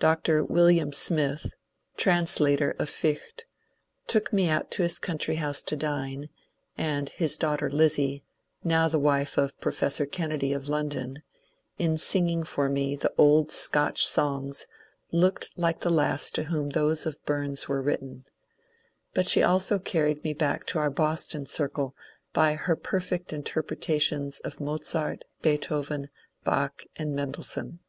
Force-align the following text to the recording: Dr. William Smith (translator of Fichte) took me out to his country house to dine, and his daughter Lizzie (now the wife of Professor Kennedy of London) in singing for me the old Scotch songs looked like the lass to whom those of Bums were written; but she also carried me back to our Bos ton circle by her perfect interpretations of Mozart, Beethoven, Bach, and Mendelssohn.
Dr. 0.00 0.42
William 0.42 0.92
Smith 0.94 1.52
(translator 1.98 2.70
of 2.78 2.88
Fichte) 2.88 3.44
took 4.06 4.32
me 4.32 4.48
out 4.48 4.70
to 4.70 4.82
his 4.82 4.98
country 4.98 5.34
house 5.34 5.62
to 5.64 5.76
dine, 5.76 6.30
and 6.78 7.10
his 7.10 7.36
daughter 7.36 7.68
Lizzie 7.68 8.24
(now 8.64 8.88
the 8.88 8.98
wife 8.98 9.36
of 9.36 9.60
Professor 9.60 10.06
Kennedy 10.06 10.54
of 10.54 10.70
London) 10.70 11.22
in 11.78 11.98
singing 11.98 12.44
for 12.44 12.70
me 12.70 12.96
the 12.96 13.12
old 13.18 13.50
Scotch 13.52 14.06
songs 14.06 14.66
looked 15.10 15.50
like 15.58 15.80
the 15.80 15.90
lass 15.90 16.30
to 16.30 16.44
whom 16.44 16.70
those 16.70 17.04
of 17.04 17.22
Bums 17.26 17.68
were 17.68 17.82
written; 17.82 18.24
but 19.12 19.26
she 19.26 19.42
also 19.42 19.78
carried 19.78 20.24
me 20.24 20.32
back 20.32 20.64
to 20.68 20.78
our 20.78 20.88
Bos 20.88 21.26
ton 21.28 21.44
circle 21.44 21.94
by 22.32 22.54
her 22.54 22.74
perfect 22.74 23.34
interpretations 23.34 24.40
of 24.40 24.60
Mozart, 24.60 25.26
Beethoven, 25.42 26.08
Bach, 26.42 26.84
and 26.96 27.14
Mendelssohn. 27.14 27.80